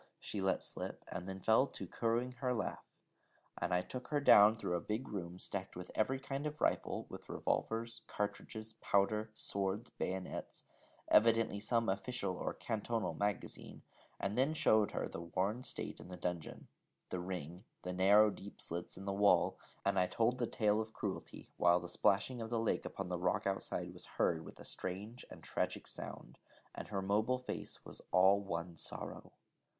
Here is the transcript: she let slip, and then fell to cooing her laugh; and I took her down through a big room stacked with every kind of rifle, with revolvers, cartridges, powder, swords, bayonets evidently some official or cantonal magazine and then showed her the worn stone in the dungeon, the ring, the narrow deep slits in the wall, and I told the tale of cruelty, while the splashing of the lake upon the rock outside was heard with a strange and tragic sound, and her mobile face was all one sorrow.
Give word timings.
she 0.19 0.41
let 0.41 0.63
slip, 0.63 1.05
and 1.11 1.29
then 1.29 1.39
fell 1.39 1.67
to 1.67 1.85
cooing 1.85 2.31
her 2.31 2.55
laugh; 2.55 2.87
and 3.59 3.71
I 3.71 3.83
took 3.83 4.07
her 4.07 4.19
down 4.19 4.55
through 4.55 4.73
a 4.75 4.79
big 4.81 5.07
room 5.07 5.37
stacked 5.37 5.75
with 5.75 5.91
every 5.93 6.17
kind 6.19 6.47
of 6.47 6.59
rifle, 6.59 7.05
with 7.07 7.29
revolvers, 7.29 8.01
cartridges, 8.07 8.73
powder, 8.81 9.29
swords, 9.35 9.91
bayonets 9.91 10.63
evidently 11.07 11.59
some 11.59 11.87
official 11.87 12.35
or 12.35 12.55
cantonal 12.55 13.13
magazine 13.13 13.83
and 14.19 14.35
then 14.35 14.55
showed 14.55 14.89
her 14.89 15.07
the 15.07 15.21
worn 15.21 15.61
stone 15.61 15.93
in 15.99 16.07
the 16.07 16.17
dungeon, 16.17 16.67
the 17.11 17.19
ring, 17.19 17.63
the 17.83 17.93
narrow 17.93 18.31
deep 18.31 18.59
slits 18.59 18.97
in 18.97 19.05
the 19.05 19.13
wall, 19.13 19.59
and 19.85 19.99
I 19.99 20.07
told 20.07 20.39
the 20.39 20.47
tale 20.47 20.81
of 20.81 20.93
cruelty, 20.93 21.51
while 21.57 21.79
the 21.79 21.87
splashing 21.87 22.41
of 22.41 22.49
the 22.49 22.57
lake 22.59 22.85
upon 22.87 23.07
the 23.09 23.19
rock 23.19 23.45
outside 23.45 23.93
was 23.93 24.07
heard 24.17 24.43
with 24.43 24.59
a 24.59 24.65
strange 24.65 25.25
and 25.29 25.43
tragic 25.43 25.85
sound, 25.85 26.39
and 26.73 26.87
her 26.87 27.03
mobile 27.03 27.37
face 27.37 27.85
was 27.85 28.01
all 28.11 28.41
one 28.41 28.75
sorrow. 28.77 29.33